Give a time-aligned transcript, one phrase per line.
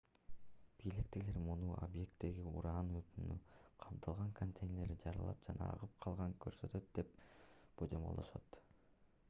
[0.77, 3.35] бийликтегилер муну объекттеги уран отуну
[3.83, 7.13] камтылган контейнерлер жарылып жана агып калганын көрсөтөт деп
[7.83, 8.59] божомолдошот